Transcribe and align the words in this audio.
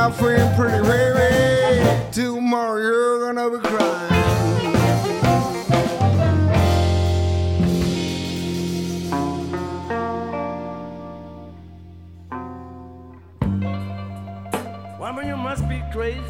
my 0.00 0.10
friend 0.12 0.56
Pretty 0.56 0.80
Rary. 0.88 2.10
Tomorrow 2.10 2.80
you're 2.80 3.20
gonna 3.20 3.50
be 3.50 3.58
crying. 3.68 4.08
Woman, 14.98 15.26
you 15.26 15.36
must 15.36 15.68
be 15.68 15.82
crazy 15.92 16.29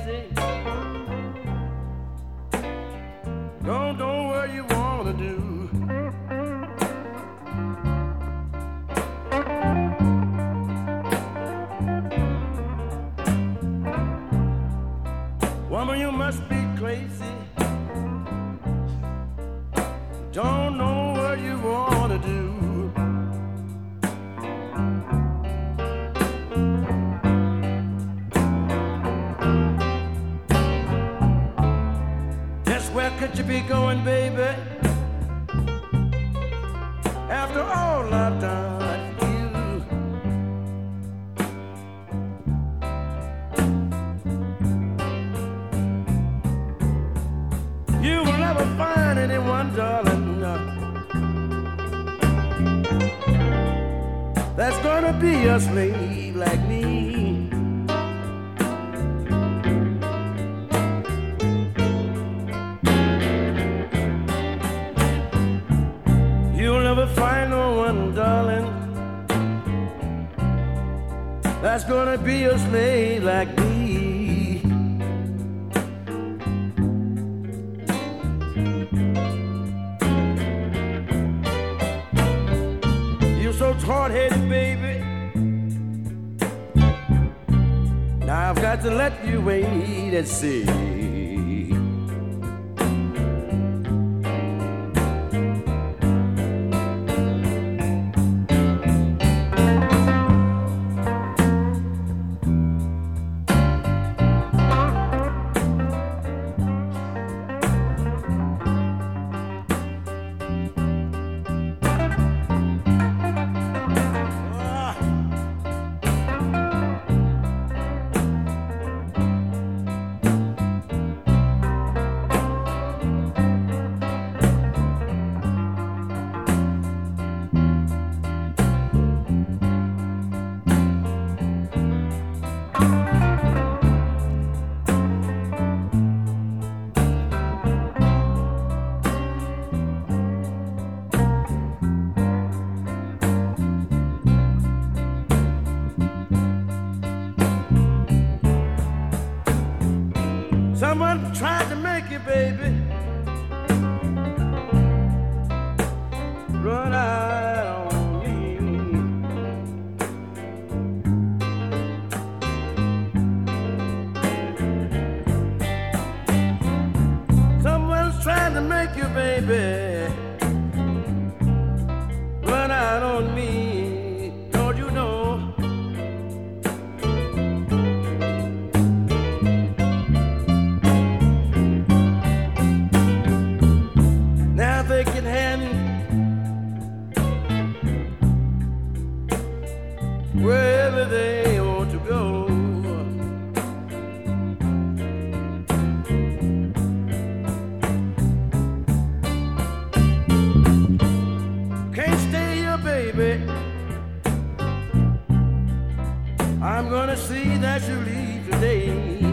I'm 206.70 206.88
gonna 206.88 207.16
see 207.16 207.56
that 207.56 207.82
you 207.88 207.96
leave 207.96 208.48
today. 208.48 209.29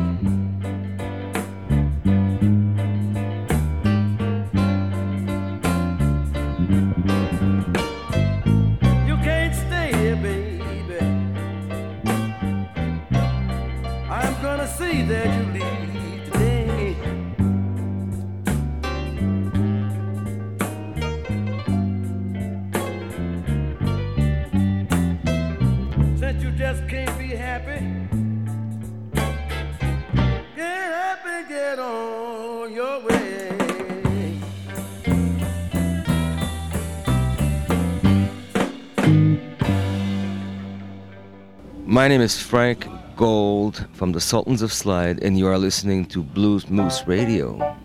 My 41.97 42.07
name 42.07 42.21
is 42.21 42.39
Frank 42.39 42.87
Gold 43.15 43.87
from 43.93 44.11
the 44.11 44.21
Sultans 44.21 44.61
of 44.61 44.71
Slide, 44.71 45.23
and 45.23 45.35
you 45.35 45.47
are 45.47 45.57
listening 45.57 46.05
to 46.09 46.21
Blues 46.21 46.69
Moose 46.69 47.01
Radio. 47.07 47.75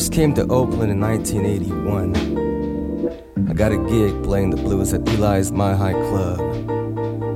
First 0.00 0.14
came 0.14 0.32
to 0.32 0.44
Oakland 0.44 0.90
in 0.90 0.98
1981, 0.98 3.50
I 3.50 3.52
got 3.52 3.70
a 3.70 3.76
gig 3.76 4.22
playing 4.22 4.48
the 4.48 4.56
blues 4.56 4.94
at 4.94 5.06
Eli's 5.06 5.52
Mile 5.52 5.76
High 5.76 5.92
Club 5.92 6.40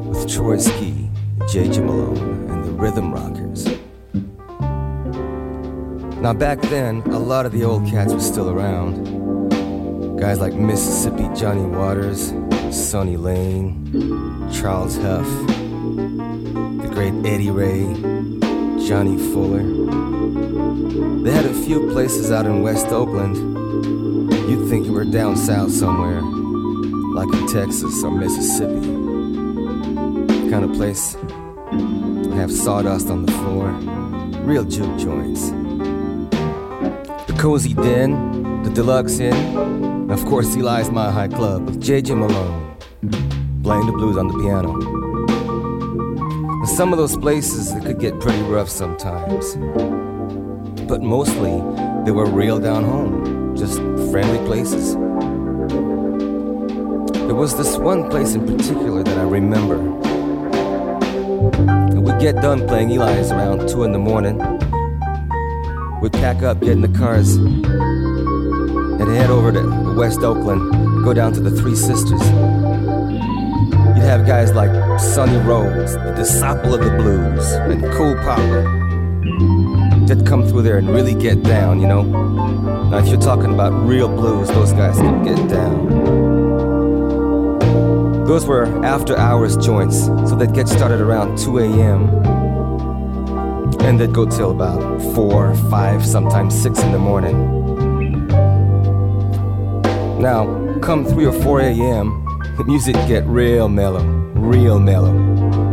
with 0.06 0.26
Troyce 0.26 0.71
Key, 0.78 1.11
J.J. 1.47 1.83
Malone, 1.83 2.50
and 2.50 2.64
the 2.64 2.71
Rhythm 2.71 3.12
Rockers. 3.12 3.66
Now, 6.23 6.33
back 6.33 6.62
then, 6.62 7.02
a 7.02 7.18
lot 7.18 7.44
of 7.44 7.52
the 7.52 7.64
old 7.64 7.87
cats 7.87 8.14
were 8.14 8.21
still 8.21 8.49
around. 8.49 9.11
Guys 10.18 10.40
like 10.40 10.54
Mississippi 10.54 11.28
Johnny 11.38 11.66
Waters, 11.66 12.33
Sonny 12.71 13.18
Lane, 13.18 14.50
Charles 14.50 14.97
Huff, 14.97 15.28
the 15.47 16.88
great 16.94 17.12
Eddie 17.26 17.50
Ray, 17.50 17.92
Johnny 18.87 19.18
Fuller. 19.18 19.64
They 21.25 21.30
had 21.30 21.44
a 21.44 21.52
few 21.64 21.90
places 21.92 22.30
out 22.30 22.44
in 22.44 22.61
West 22.62 22.88
Oakland. 22.88 23.37
You'd 24.50 24.68
think 24.68 24.85
you 24.85 24.92
were 24.92 25.06
down 25.06 25.35
south 25.35 25.73
somewhere, 25.73 26.21
like 26.21 27.33
in 27.35 27.47
Texas 27.47 28.04
or 28.04 28.11
Mississippi. 28.11 28.80
The 28.80 30.49
kind 30.50 30.64
of 30.64 30.75
place 30.75 31.16
have 32.35 32.52
sawdust 32.52 33.09
on 33.09 33.25
the 33.25 33.33
floor, 33.33 33.71
real 34.44 34.64
juke 34.64 34.99
joints. 34.99 35.50
The 37.28 37.35
Cozy 37.38 37.73
Den, 37.73 38.62
the 38.62 38.71
Deluxe 38.71 39.18
Inn, 39.18 40.11
of 40.11 40.23
course 40.26 40.54
Eli's 40.54 40.90
Mile 40.90 41.12
High 41.12 41.28
Club 41.28 41.64
with 41.64 41.80
J.J. 41.80 42.14
Malone, 42.14 42.76
playing 43.62 43.87
the 43.87 43.92
blues 43.92 44.18
on 44.18 44.28
the 44.28 44.38
piano. 44.38 44.75
some 46.66 46.92
of 46.92 46.99
those 46.99 47.16
places, 47.16 47.73
it 47.73 47.85
could 47.85 48.00
get 48.00 48.21
pretty 48.21 48.42
rough 48.42 48.68
sometimes 48.68 49.56
but 50.87 51.03
mostly 51.03 51.62
they 52.05 52.11
were 52.11 52.26
real 52.26 52.59
down 52.61 52.85
home, 52.85 53.57
just 53.57 53.79
friendly 54.11 54.38
places. 54.47 54.95
There 57.26 57.35
was 57.35 57.57
this 57.57 57.76
one 57.79 58.11
place 58.11 58.35
in 58.35 58.47
particular 58.47 59.03
that 59.03 59.17
I 59.17 59.23
remember. 59.23 59.79
We'd 61.99 62.21
get 62.21 62.37
done 62.37 62.67
playing 62.69 62.91
Eli's 62.91 63.31
around 63.31 63.69
2 63.69 63.85
in 63.85 63.93
the 63.93 63.99
morning. 63.99 64.38
We'd 66.00 66.12
pack 66.12 66.43
up, 66.43 66.61
get 66.61 66.73
in 66.73 66.83
the 66.83 66.99
cars, 66.99 67.37
and 67.37 69.09
head 69.09 69.31
over 69.31 69.53
to 69.53 69.95
West 69.97 70.21
Oakland, 70.21 71.03
go 71.03 71.14
down 71.14 71.33
to 71.33 71.41
the 71.41 71.50
Three 71.50 71.75
Sisters. 71.75 72.21
You'd 73.97 74.05
have 74.05 74.26
guys 74.26 74.53
like 74.53 75.00
Sonny 75.00 75.38
Rhodes, 75.38 75.95
the 75.95 76.12
disciple 76.14 76.75
of 76.75 76.85
the 76.85 76.91
blues, 76.91 77.53
and 77.53 77.83
Cool 77.95 78.14
Papa. 78.17 78.84
That 80.07 80.27
come 80.27 80.47
through 80.47 80.63
there 80.63 80.79
and 80.79 80.89
really 80.89 81.15
get 81.15 81.43
down, 81.43 81.81
you 81.81 81.87
know? 81.87 82.03
Now, 82.03 82.99
if 82.99 83.09
you're 83.09 83.21
talking 83.21 83.53
about 83.53 83.73
real 83.87 84.09
blues, 84.09 84.49
those 84.49 84.73
guys 84.73 84.97
can 84.97 85.25
get 85.25 85.49
down. 85.49 85.89
Those 88.27 88.47
were 88.47 88.67
after 88.85 89.17
hours 89.17 89.57
joints, 89.57 90.07
so 90.07 90.37
they'd 90.37 90.53
get 90.55 90.69
started 90.69 91.01
around 91.01 91.39
2 91.39 91.59
a.m. 91.59 92.09
and 93.81 94.01
they'd 94.01 94.13
go 94.13 94.27
till 94.27 94.51
about 94.51 95.01
4, 95.15 95.55
5, 95.55 96.07
sometimes 96.07 96.61
6 96.63 96.79
in 96.81 96.93
the 96.93 96.99
morning. 96.99 97.63
Now, 100.21 100.79
come 100.81 101.05
3 101.05 101.27
or 101.27 101.33
4 101.33 101.61
a.m., 101.61 102.25
the 102.57 102.65
music 102.65 102.95
get 103.09 103.25
real 103.27 103.69
mellow, 103.69 104.05
real 104.35 104.79
mellow, 104.79 105.15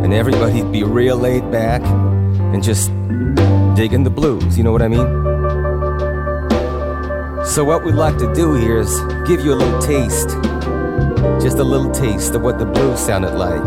and 0.02 0.12
everybody'd 0.12 0.70
be 0.72 0.82
real 0.84 1.16
laid 1.16 1.50
back 1.50 1.80
and 1.82 2.62
just 2.62 2.90
digging 3.74 4.04
the 4.04 4.10
blues, 4.10 4.56
you 4.56 4.64
know 4.64 4.72
what 4.72 4.82
I 4.82 4.88
mean? 4.88 5.06
So, 7.44 7.64
what 7.64 7.84
we'd 7.84 7.94
like 7.94 8.16
to 8.18 8.32
do 8.34 8.54
here 8.54 8.78
is 8.78 9.00
give 9.26 9.44
you 9.44 9.52
a 9.52 9.56
little 9.56 9.80
taste 9.82 10.30
just 11.40 11.58
a 11.58 11.64
little 11.64 11.90
taste 11.90 12.34
of 12.34 12.42
what 12.42 12.58
the 12.58 12.64
blues 12.64 12.98
sounded 13.00 13.34
like 13.34 13.62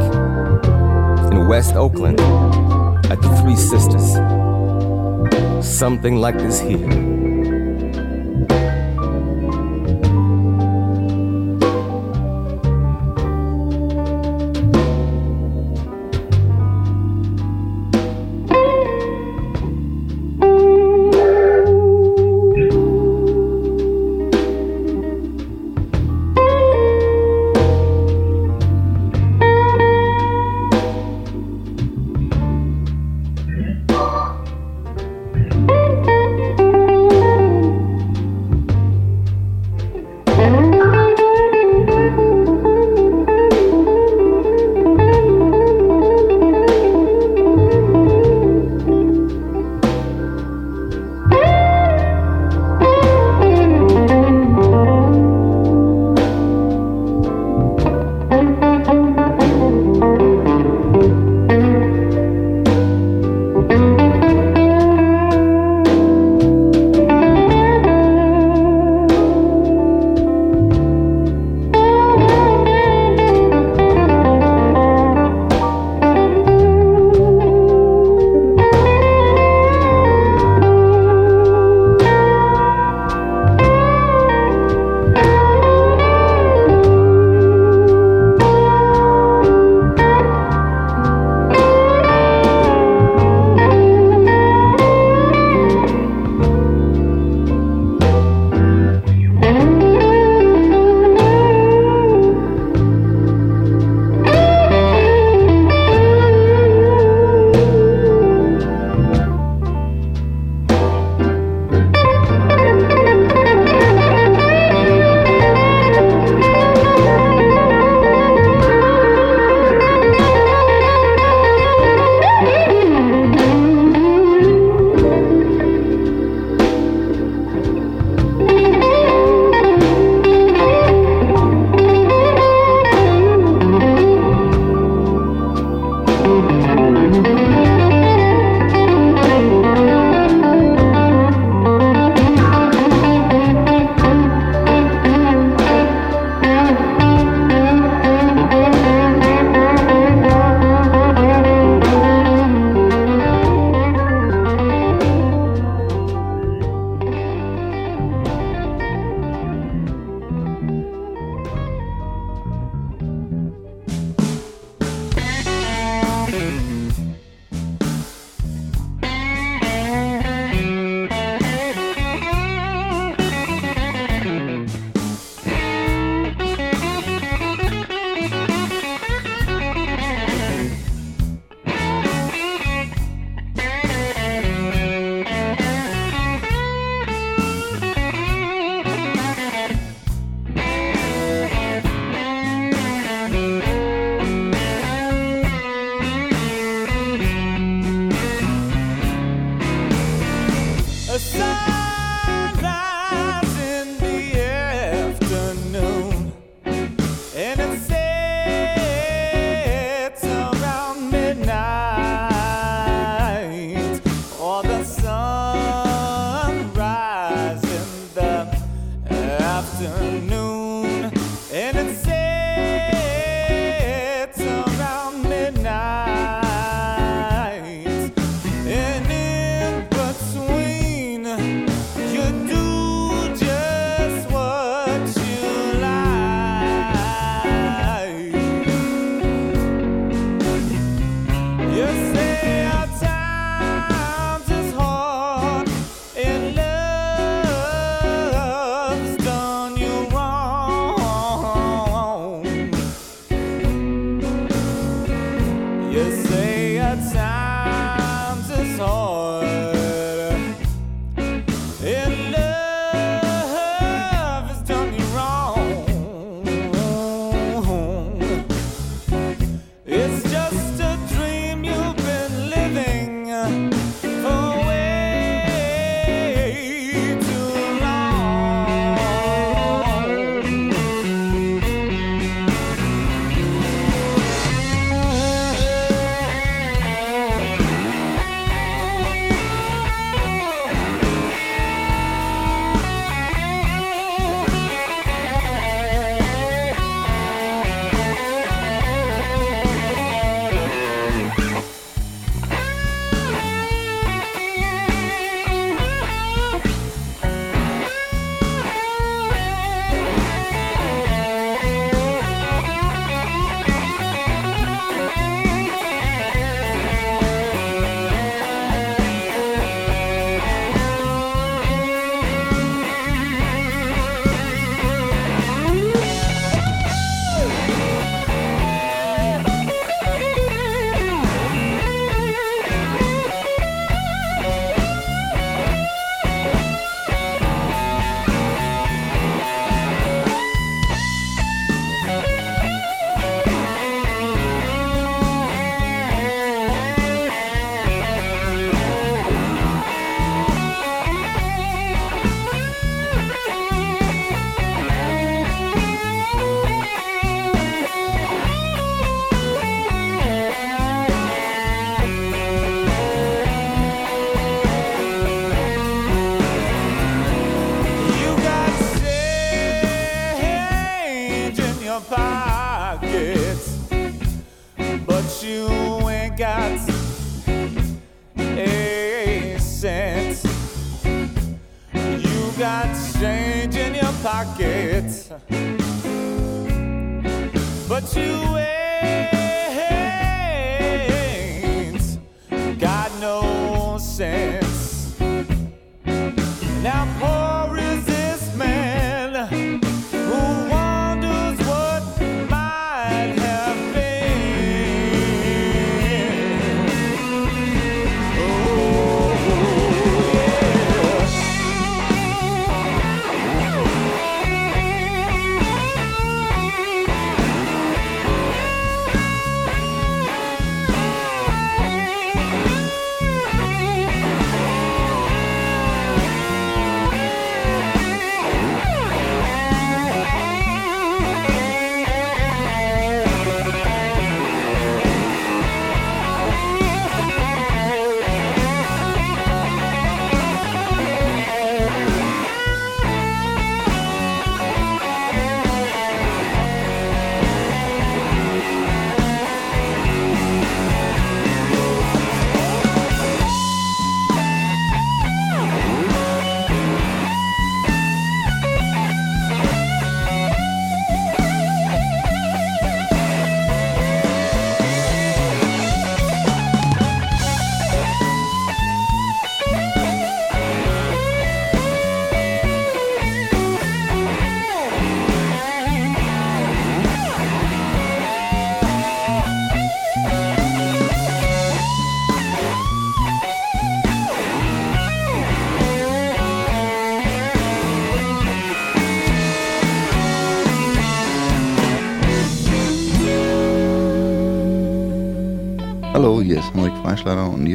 in 1.31 1.47
West 1.47 1.75
Oakland 1.75 2.19
at 3.11 3.21
the 3.21 3.29
Three 3.41 3.55
Sisters. 3.55 4.15
Something 5.65 6.17
like 6.17 6.37
this 6.37 6.59
here. 6.59 7.34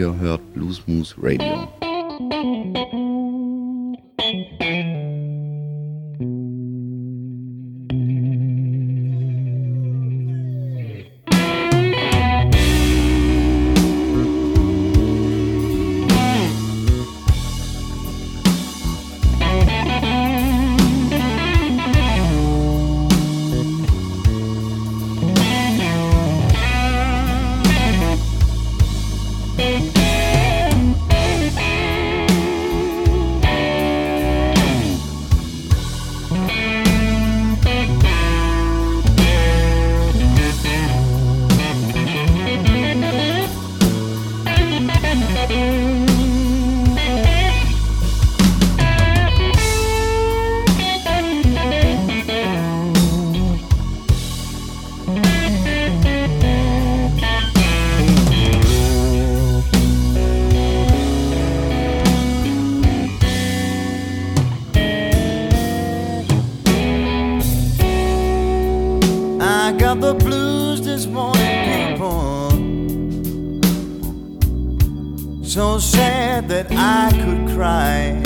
Ihr 0.01 0.19
hört 0.19 0.41
Blues 0.55 0.81
Moose 0.87 1.15
Radio. 1.21 1.70
So 75.51 75.81
sad 75.81 76.49
that 76.51 76.69
I 76.71 77.11
could 77.11 77.57
cry. 77.57 78.23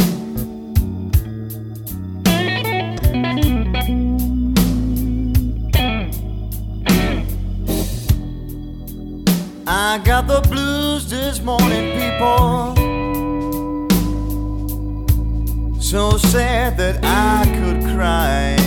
I 9.67 10.03
got 10.05 10.27
the 10.27 10.47
blues 10.51 11.09
this 11.09 11.41
morning, 11.41 11.99
people. 11.99 12.75
So 15.81 16.19
sad 16.19 16.77
that 16.77 17.03
I 17.03 17.47
could 17.59 17.81
cry. 17.97 18.64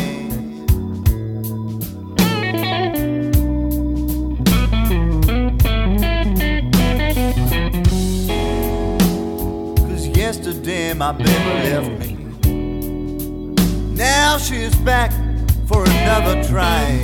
My 10.98 11.12
baby 11.12 11.30
left 11.30 11.90
me. 12.00 12.14
Now 13.94 14.40
she's 14.40 14.76
back 14.78 15.12
for 15.68 15.84
another 15.86 16.44
try. 16.44 17.00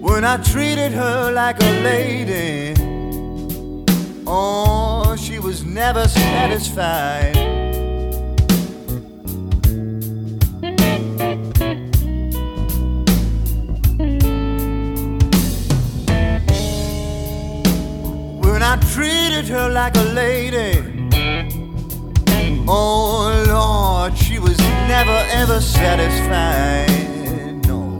When 0.00 0.24
I 0.24 0.36
treated 0.42 0.92
her 0.92 1.32
like 1.32 1.62
a 1.62 1.82
lady, 1.82 2.74
oh, 4.26 5.16
she 5.16 5.38
was 5.38 5.64
never 5.64 6.06
satisfied. 6.08 7.51
Treated 19.42 19.56
her 19.56 19.68
like 19.70 19.96
a 19.96 20.02
lady, 20.02 20.78
oh 22.68 23.44
Lord, 23.48 24.16
she 24.16 24.38
was 24.38 24.58
never 24.88 25.26
ever 25.32 25.60
satisfied. 25.60 26.88
No. 27.66 27.98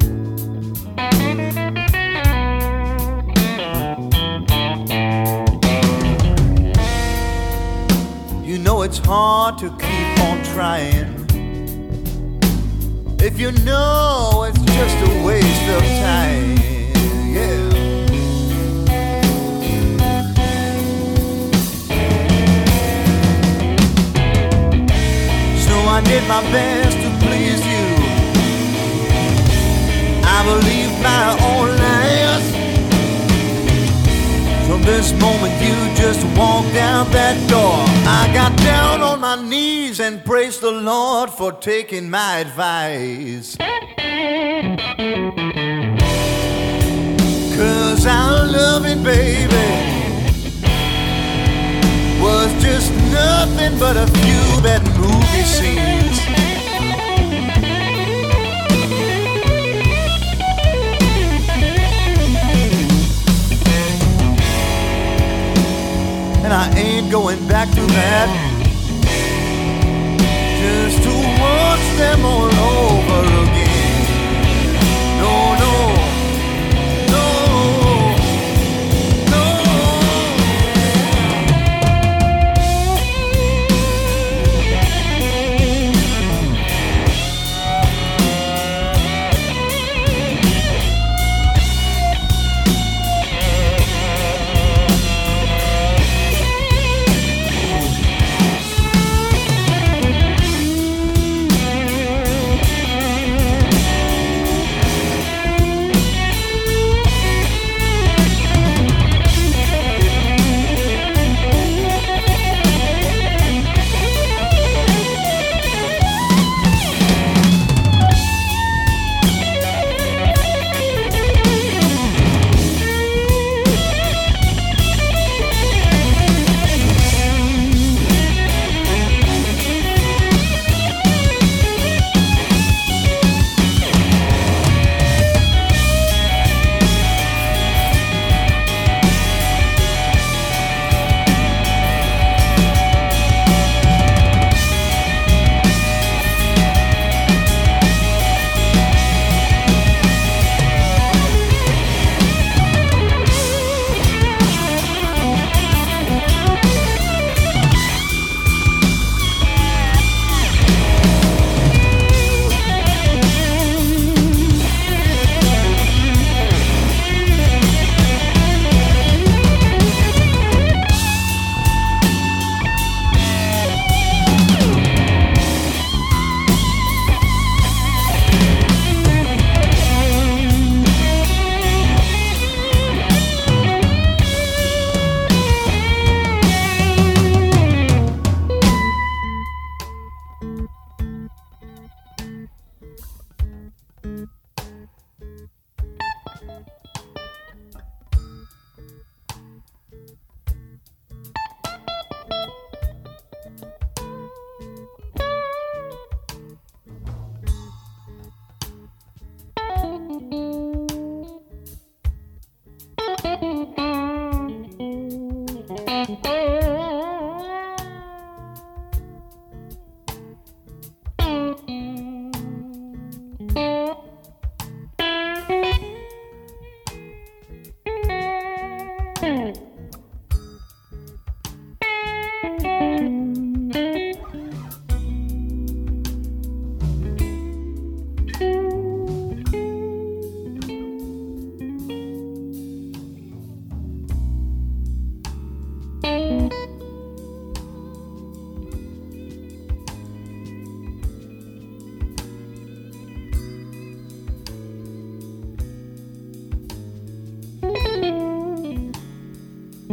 You 8.44 8.58
know 8.58 8.82
it's 8.82 8.98
hard 8.98 9.58
to 9.58 9.70
keep 9.70 10.20
on 10.20 10.42
trying. 10.54 11.26
If 13.18 13.38
you 13.38 13.52
know 13.52 14.44
it's 14.48 14.58
just 14.58 14.96
a 15.10 15.24
waste 15.24 15.68
of 15.68 15.82
time, 15.82 16.56
yeah. 17.32 17.91
I 25.92 26.00
did 26.00 26.26
my 26.26 26.40
best 26.50 26.96
to 26.96 27.10
please 27.26 27.60
you. 27.66 27.86
I 30.24 30.38
believe 30.42 30.90
my 31.02 31.36
own 31.50 31.68
lies. 31.84 32.46
From 34.66 34.80
this 34.84 35.12
moment 35.20 35.52
you 35.60 35.76
just 35.94 36.24
walked 36.34 36.74
out 36.76 37.12
that 37.12 37.36
door, 37.46 37.76
I 38.08 38.30
got 38.32 38.56
down 38.60 39.02
on 39.02 39.20
my 39.20 39.36
knees 39.36 40.00
and 40.00 40.24
praised 40.24 40.62
the 40.62 40.70
Lord 40.70 41.28
for 41.28 41.52
taking 41.52 42.08
my 42.08 42.38
advice. 42.38 43.58
Cause 47.54 48.06
our 48.06 48.46
loving 48.46 49.02
baby 49.04 49.91
was 52.22 52.52
just 52.62 52.92
nothing 53.10 53.76
but 53.80 53.96
a 53.96 54.06
few 54.06 54.62
bad 54.62 54.82
movie 54.96 55.42
scenes. 55.42 56.18
And 66.44 66.52
I 66.52 66.72
ain't 66.76 67.10
going 67.10 67.46
back 67.48 67.68
to 67.70 67.84
that. 67.98 68.28
Just 70.62 71.02
to 71.02 71.14
watch 71.42 71.86
them 71.98 72.24
all 72.24 72.54
over 72.54 73.50
again. 73.50 73.71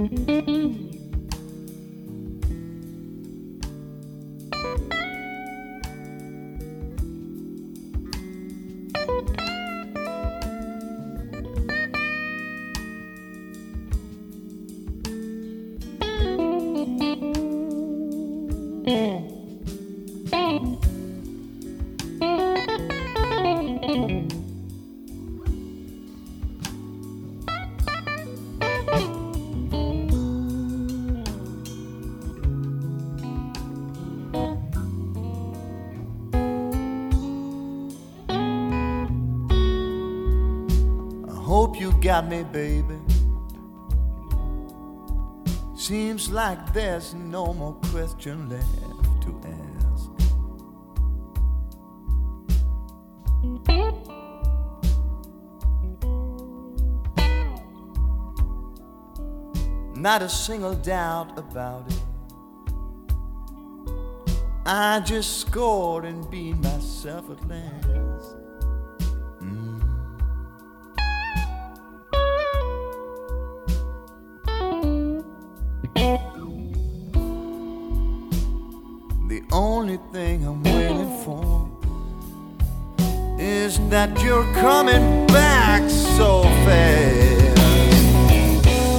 You 0.08 0.88
got 42.10 42.28
me, 42.28 42.43
baby. 42.43 43.00
Seems 45.76 46.32
like 46.32 46.74
there's 46.74 47.13
no 47.13 47.54
more 47.54 47.76
question 47.91 48.50
left 48.50 48.65
to 49.22 49.39
ask. 49.45 50.10
Not 59.95 60.24
a 60.24 60.30
single 60.30 60.74
doubt 60.74 61.38
about 61.38 61.91
it. 61.91 62.02
I 64.65 65.00
just 65.02 65.41
scored 65.41 66.06
and 66.06 66.28
beat 66.32 66.58
myself 66.58 67.30
at 67.30 67.48
last. 67.48 68.09
you're 84.39 84.54
coming 84.54 85.28
back 85.28 85.89
so 85.89 86.43
fast. 86.63 87.58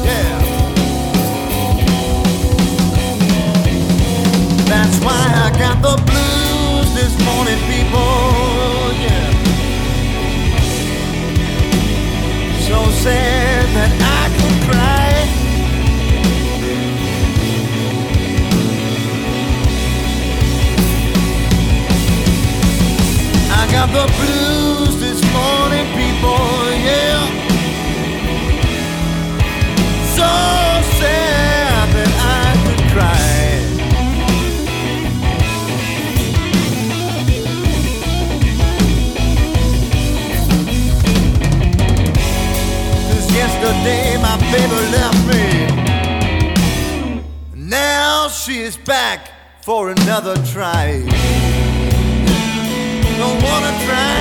yeah. 0.05 0.39
That's 4.69 4.99
why 5.05 5.23
I 5.45 5.51
got 5.59 5.77
the 5.81 5.97
blues 6.09 6.89
this 6.95 7.15
morning, 7.25 7.59
people. 7.73 8.13
Yeah. 9.05 9.31
So 12.69 12.79
sad 13.03 13.67
that 13.77 13.93
I 14.19 14.25
could 14.37 14.59
cry. 14.69 15.09
I 23.59 23.73
got 23.73 23.89
the 23.89 24.05
blues. 24.17 24.40
baby 44.53 44.81
left 44.91 45.21
me. 45.31 45.45
Now 47.55 48.29
she 48.29 48.59
is 48.59 48.77
back 48.77 49.31
for 49.63 49.91
another 49.91 50.37
try. 50.47 51.03
Don't 53.19 53.43
wanna 53.43 53.73
try. 53.87 54.20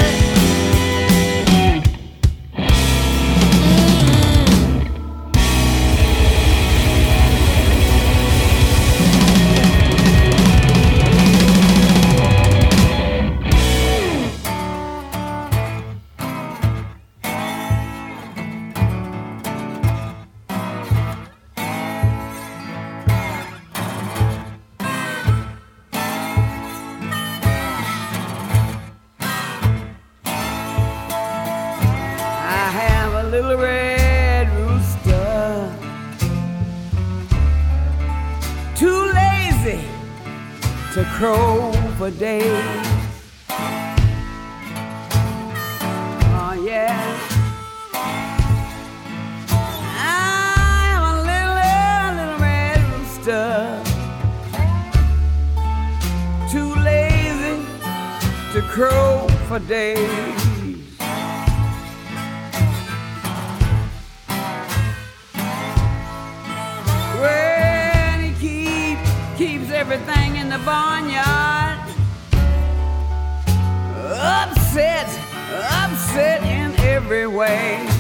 upset, 74.80 75.08
upset 75.52 76.44
in 76.44 76.74
every 76.80 77.28
way. 77.28 77.99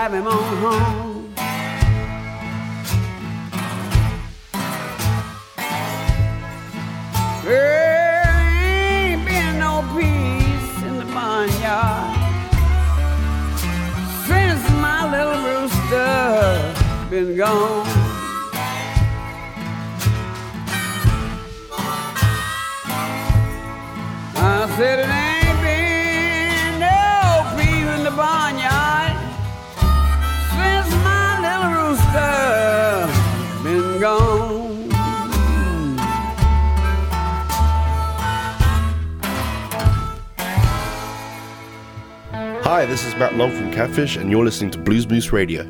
drive 0.00 0.14
him 0.14 0.26
on 0.26 0.56
home. 0.64 1.34
Ain't 7.46 9.26
been 9.26 9.58
no 9.58 9.82
peace 9.94 10.82
in 10.84 10.94
the 11.00 11.04
barnyard 11.12 12.16
since 14.26 14.62
my 14.80 15.00
little 15.12 15.40
rooster 15.44 17.10
been 17.10 17.36
gone. 17.36 17.89
Hi, 42.80 42.86
this 42.86 43.04
is 43.04 43.14
Matt 43.16 43.34
Long 43.34 43.50
from 43.50 43.70
Catfish, 43.70 44.16
and 44.16 44.30
you're 44.30 44.42
listening 44.42 44.70
to 44.70 44.78
Blues 44.78 45.06
Moose 45.06 45.32
Radio. 45.32 45.64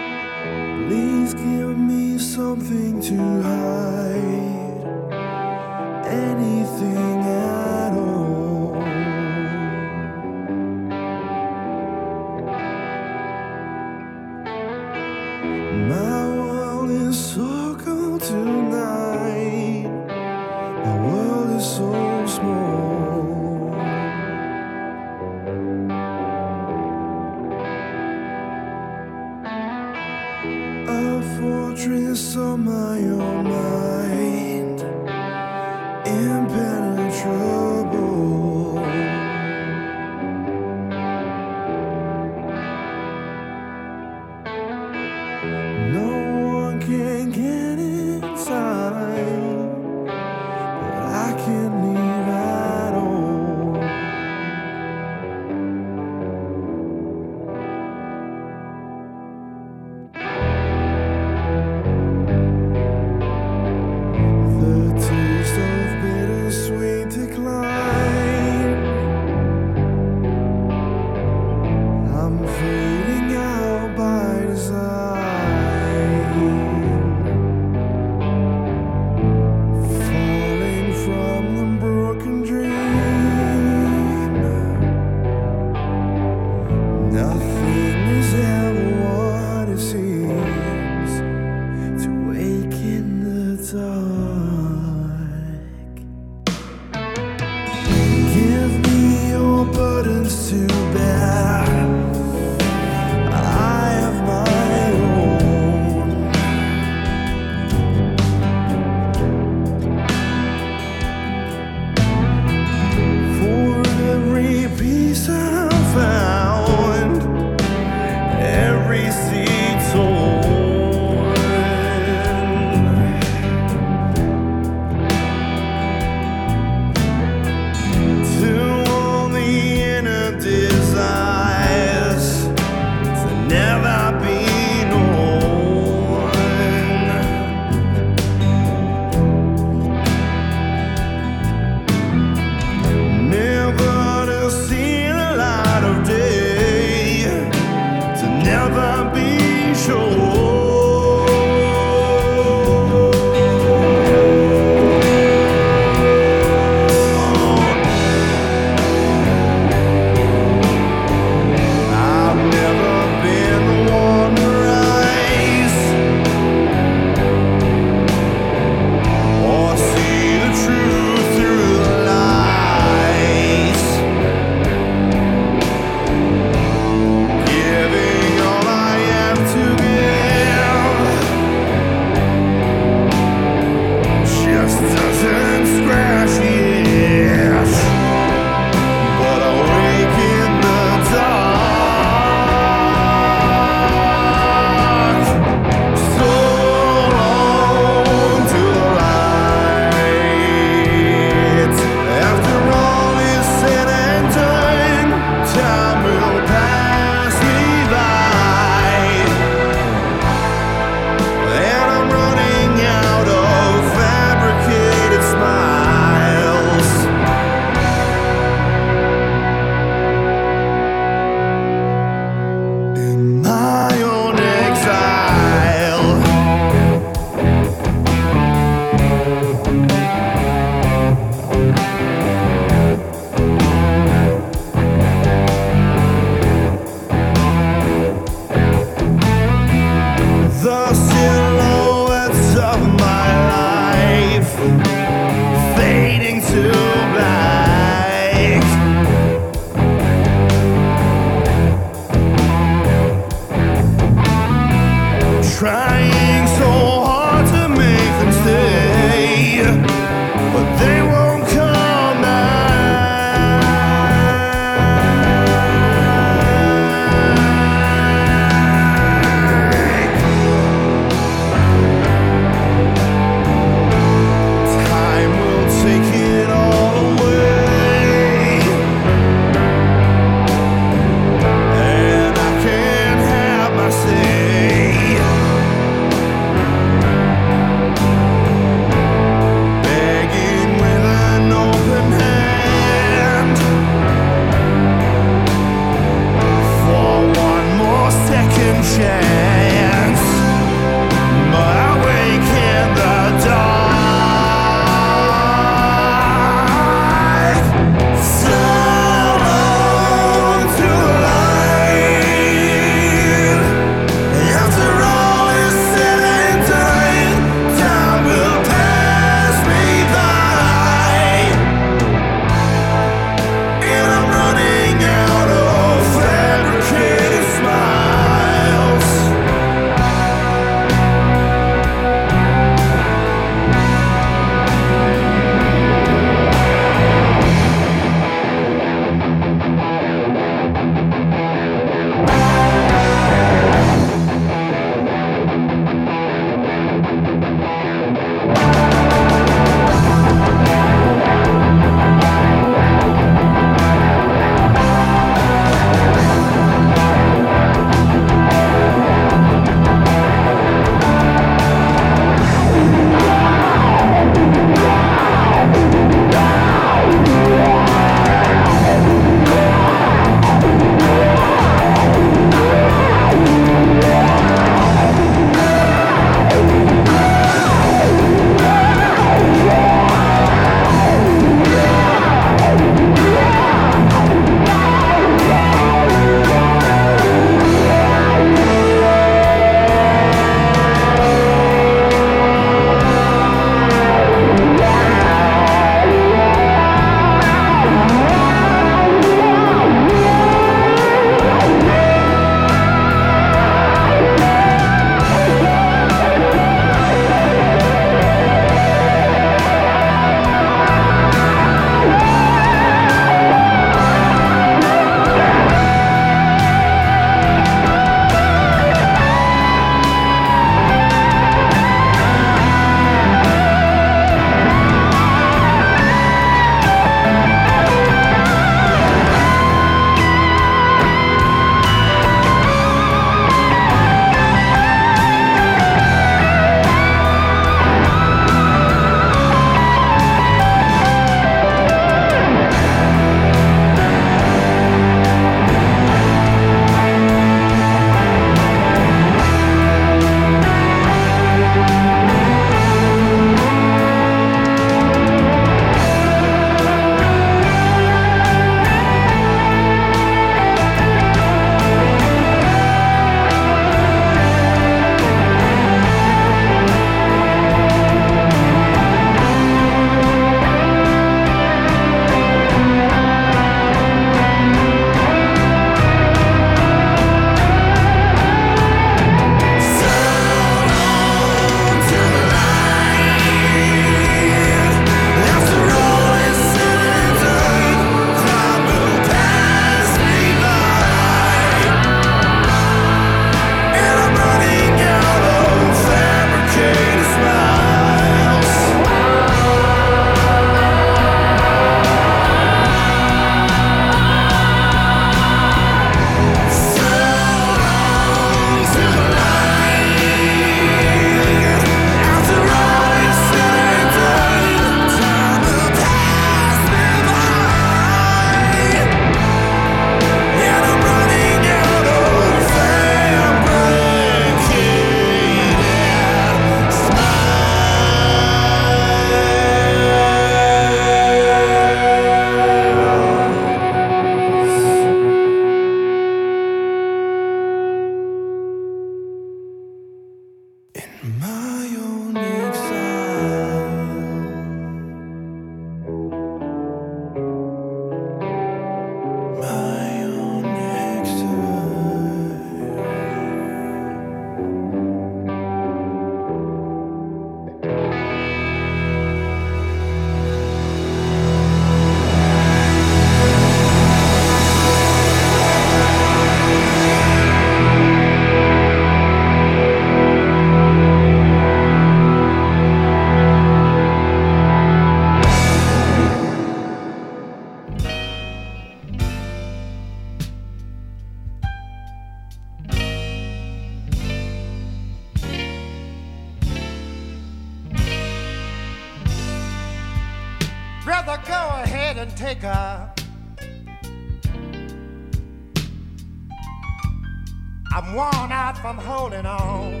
I'm 597.96 598.12
worn 598.12 598.50
out 598.50 598.76
from 598.78 598.98
holding 598.98 599.46
on. 599.46 600.00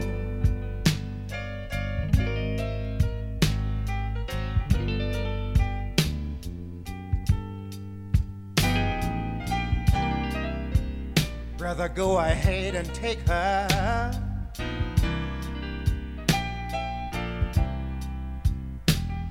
Brother, 11.56 11.88
go 11.88 12.18
ahead 12.18 12.74
and 12.74 12.92
take 12.92 13.20
her. 13.28 14.10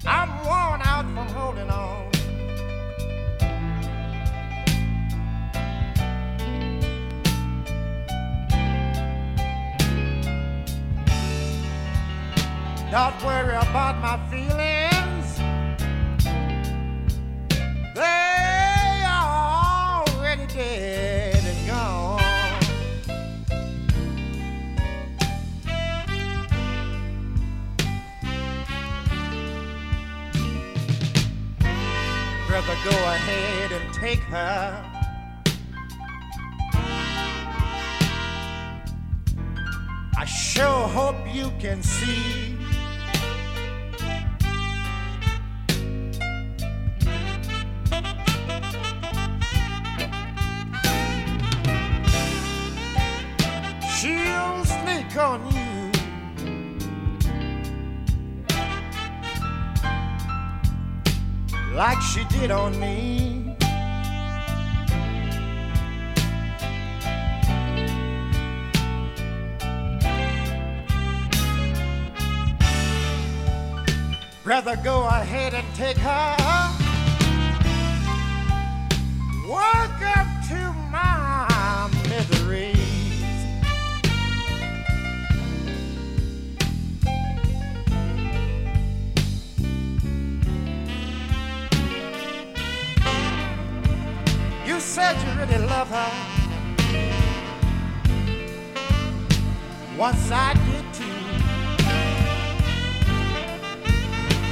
I'm 0.05 0.29
worn 0.45 0.81
out 0.83 1.03
from 1.03 1.27
holding 1.35 1.69
on. 1.69 1.92
Don't 12.93 13.23
worry 13.23 13.55
about 13.55 13.97
my 14.01 14.19
feelings. 14.29 15.39
They 17.95 19.03
are 19.03 20.05
already 20.05 20.45
dead 20.45 21.43
and 21.43 21.67
gone. 21.67 22.19
Brother, 32.47 32.77
go 32.83 32.91
ahead 32.91 33.71
and 33.71 33.91
take 33.91 34.19
her. 34.19 34.91
I 40.15 40.25
sure 40.25 40.87
hope 40.89 41.15
you 41.33 41.51
can 41.59 41.81
see. 41.81 42.52
Did 62.39 62.51
on 62.51 62.79
me. 62.79 63.55
Brother, 74.43 74.75
go 74.83 75.05
ahead 75.07 75.53
and 75.53 75.75
take 75.75 75.97
her. 75.97 76.62
Said 94.93 95.17
you 95.25 95.31
really 95.41 95.57
love 95.65 95.89
her. 95.89 96.11
Once 99.97 100.29
I 100.29 100.53
get 100.53 100.93
to 100.93 101.03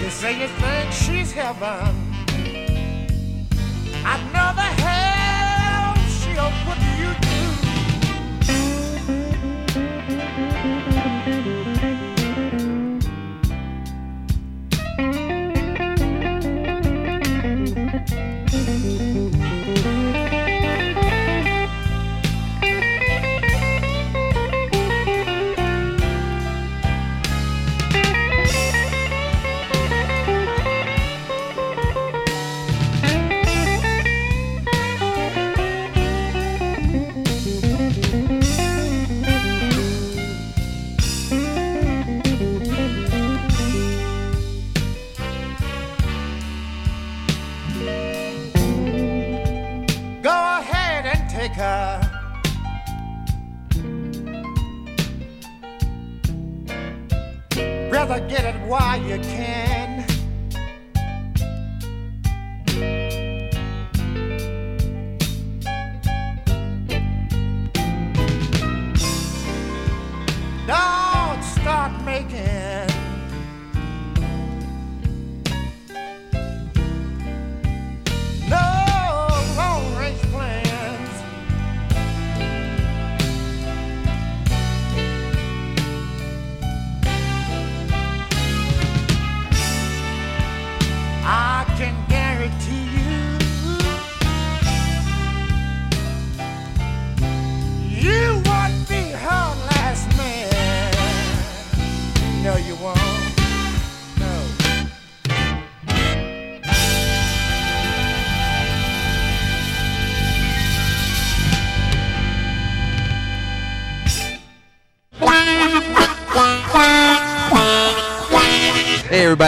you 0.03 0.09
say 0.09 0.41
you 0.41 0.47
think 0.47 0.91
she's 0.91 1.31
heaven. 1.31 2.10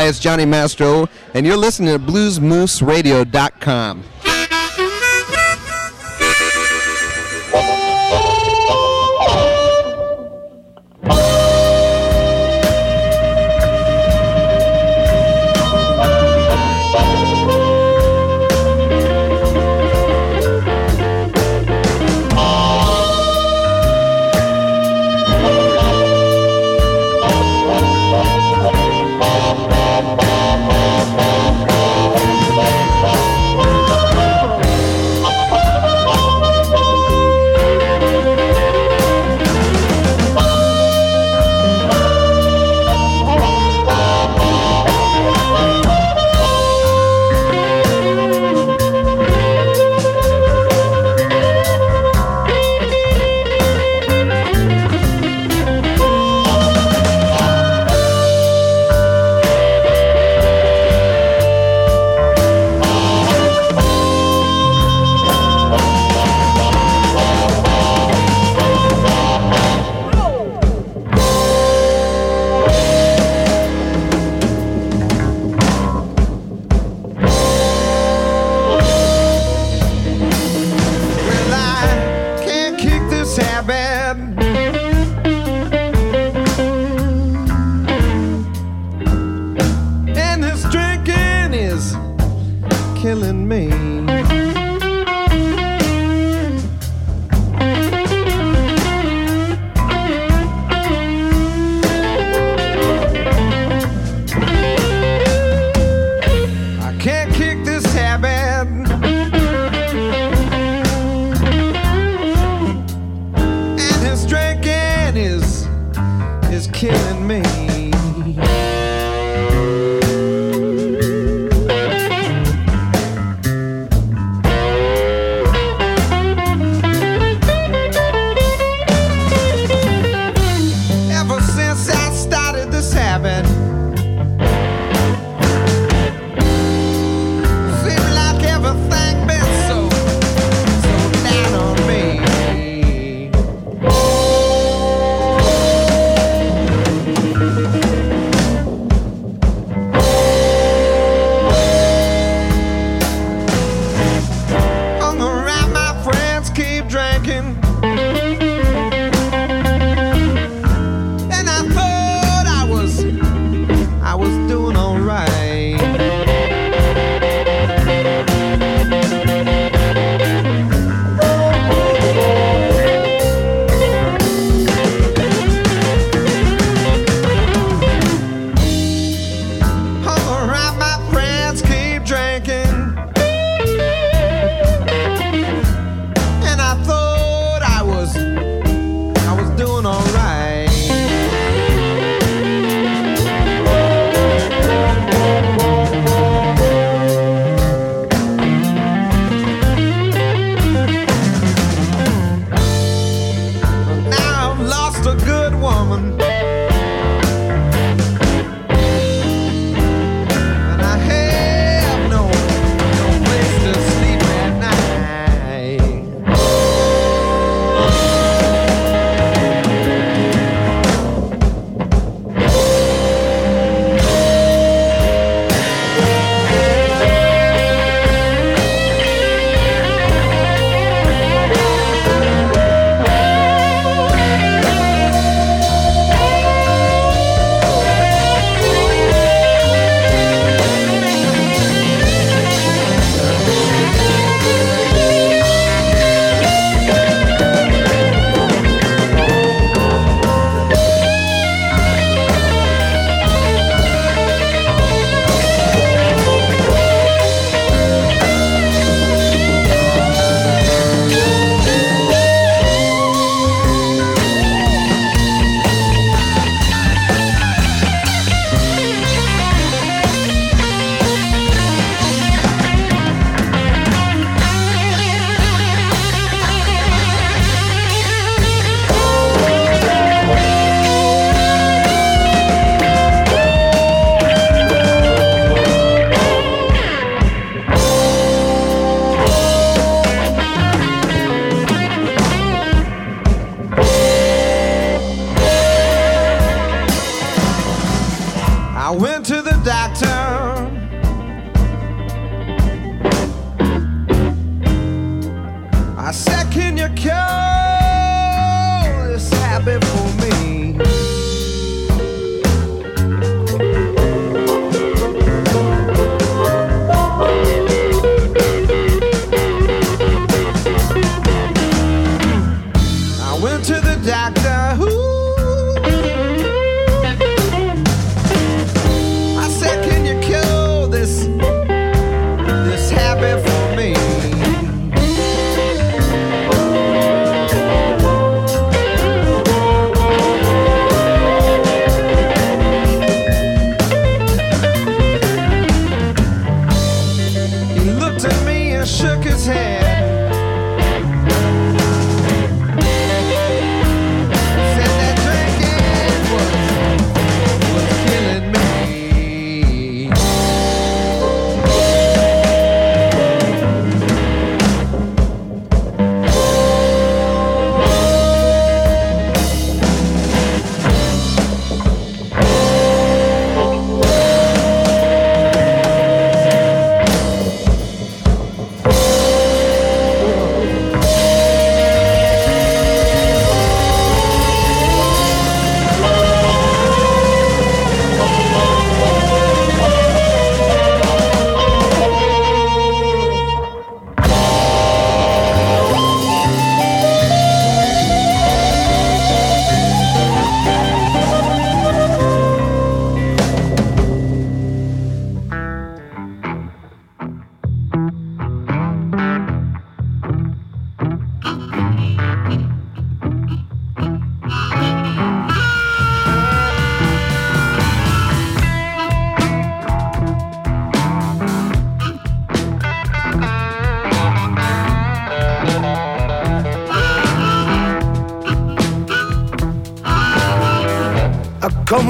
It's 0.06 0.20
Johnny 0.20 0.45
Mastro, 0.45 1.08
and 1.34 1.45
you're 1.45 1.56
listening 1.56 1.97
to 1.97 1.99
BluesMooseRadio.com. 1.99 4.04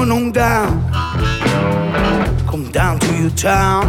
coming 0.04 0.26
on 0.26 0.32
down. 0.32 0.90
Come 2.46 2.70
down 2.70 2.98
to 2.98 3.16
your 3.16 3.30
town. 3.30 3.88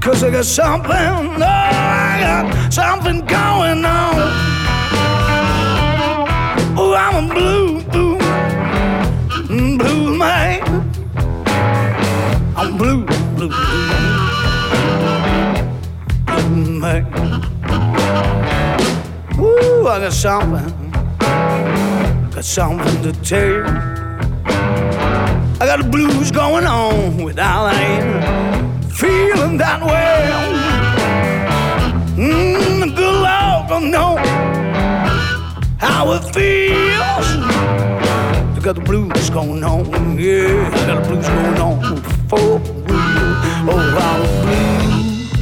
Cause 0.00 0.24
I 0.24 0.30
got 0.30 0.44
something, 0.44 0.90
oh, 0.90 1.42
I 1.42 2.18
got 2.20 2.72
something 2.72 3.20
going 3.26 3.84
on. 3.84 4.14
Oh, 6.76 6.94
I'm 6.94 7.24
a 7.24 7.34
blue, 7.34 7.82
blue, 7.92 8.18
blue 9.78 10.16
man. 10.16 10.60
I'm 12.56 12.76
blue, 12.78 13.04
blue, 13.04 13.26
blue, 13.36 13.50
blue 16.26 16.80
man. 16.80 17.04
Ooh, 19.38 19.86
I 19.86 20.00
got 20.00 20.12
something, 20.12 20.81
got 22.42 22.46
something 22.46 23.02
to 23.02 23.12
tell 23.22 23.46
you. 23.46 23.64
I 25.60 25.64
got 25.64 25.78
the 25.78 25.88
blues 25.88 26.32
going 26.32 26.66
on 26.66 27.22
without 27.22 27.72
ain't 27.72 28.84
feeling 28.92 29.58
that 29.58 29.80
way. 29.80 30.28
Mm, 32.16 32.80
the 32.80 32.86
good 32.96 33.14
Lord 33.26 33.68
don't 33.68 33.90
know 33.92 34.16
how 35.78 36.12
it 36.14 36.24
feels. 36.34 37.26
I 38.56 38.60
got 38.60 38.74
the 38.74 38.80
blues 38.80 39.30
going 39.30 39.62
on, 39.62 40.18
yeah. 40.18 40.68
I 40.74 40.86
got 40.86 41.02
the 41.02 41.08
blues 41.08 41.28
going 41.28 41.58
on 41.58 42.02
for 42.28 42.58
real. 42.58 42.98
Oh, 43.70 43.98
I'm 44.10 44.22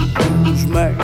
a 0.01 0.45
blues 0.45 0.67
man. 0.67 0.97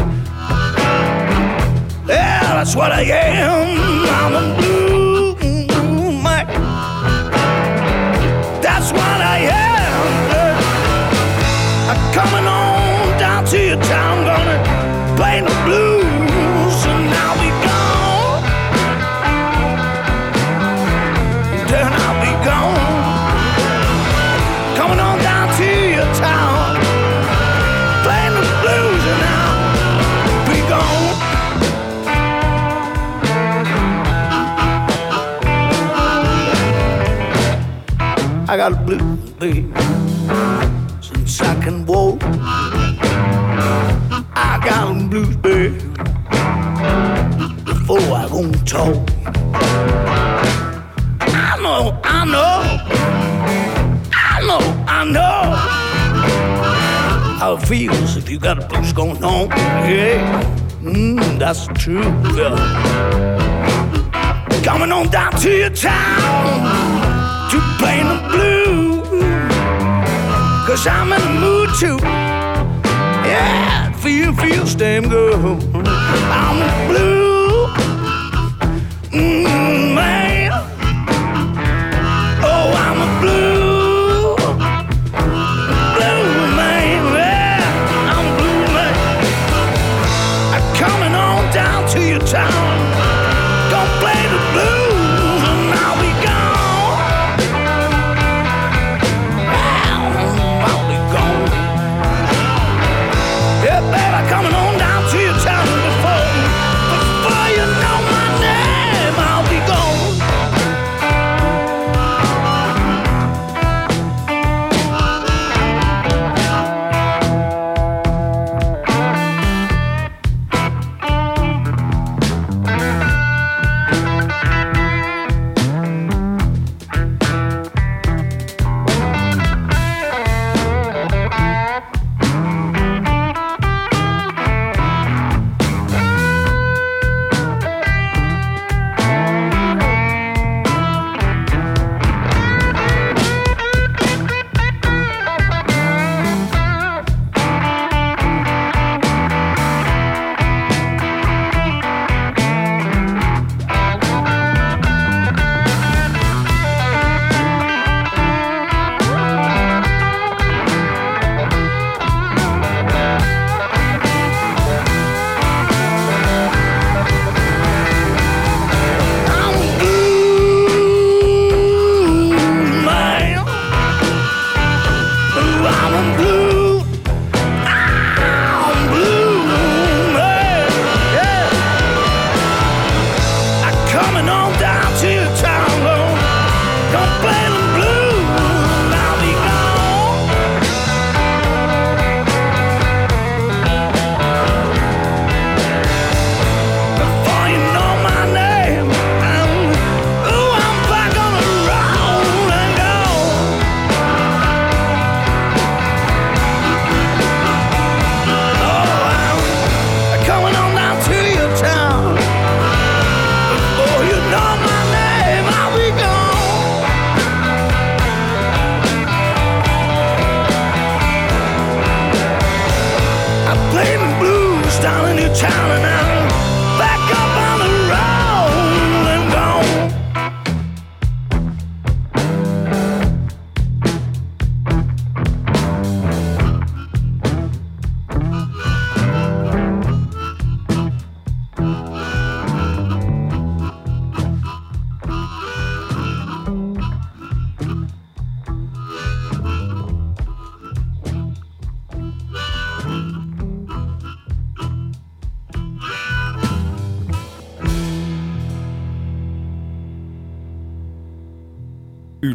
Yeah, 2.07 2.55
that's 2.57 2.77
what 2.77 2.93
I 2.93 3.03
am. 3.03 4.05
I'm 4.11 4.35
a 4.35 4.57
blues 4.61 5.06
I 8.95 9.39
am. 9.39 9.67
I'm 11.91 12.13
coming 12.13 12.47
on 12.47 13.19
down 13.19 13.45
to 13.47 13.59
your 13.59 13.81
town, 13.83 14.25
gonna 14.25 15.17
play 15.17 15.41
the 15.41 15.55
blues, 15.65 15.96
got 38.71 38.85
blue, 38.85 39.17
baby, 39.39 39.73
since 41.01 41.41
I 41.41 41.55
can 41.63 41.87
walk. 41.87 42.19
I 44.35 44.61
got 44.65 45.09
blues, 45.09 45.37
baby, 45.37 45.79
before 47.65 48.01
I 48.01 48.29
gonna 48.29 48.65
talk. 48.65 49.09
I 51.21 51.59
know, 51.63 52.01
I 52.03 52.25
know, 52.25 52.63
I 54.13 54.41
know, 54.49 54.85
I 54.89 55.05
know 55.05 55.43
how 57.39 57.57
it 57.57 57.67
feels 57.69 58.17
if 58.17 58.29
you 58.29 58.39
got 58.41 58.59
a 58.59 58.67
blues 58.67 58.93
going 58.93 59.23
on. 59.23 59.49
Yeah, 59.89 60.43
mm, 60.81 61.39
that's 61.39 61.69
true. 61.81 62.11
Yeah. 62.37 62.57
Coming 64.65 64.91
on 64.91 65.09
down 65.11 65.31
to 65.43 65.51
your 65.57 65.71
town 65.71 66.97
to 67.51 67.61
play 67.79 68.03
the 68.03 68.29
blues. 68.29 68.56
Cause 70.77 70.89
I'm 70.89 71.11
in 71.11 71.21
the 71.23 71.41
mood 71.41 71.71
too. 71.81 71.97
yeah, 73.25 73.91
feel, 73.93 74.35
feels 74.35 74.75
damn 74.75 75.09
good. 75.09 75.35
I'm 75.75 76.87
blue 76.87 77.67
mm, 79.11 79.66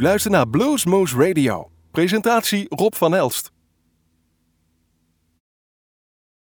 luistert 0.02 0.34
naar 0.34 0.48
Bluesmoose 0.48 1.28
Radio. 1.28 1.72
Presentatie 1.92 2.66
Rob 2.70 2.94
van 2.94 3.16
Elst. 3.16 3.51